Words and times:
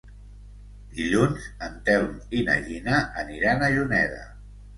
Dilluns 0.99 1.45
en 1.67 1.75
Telm 1.89 2.15
i 2.39 2.41
na 2.49 2.57
Gina 2.71 3.03
aniran 3.27 3.63
a 3.69 3.71
Juneda. 3.79 4.27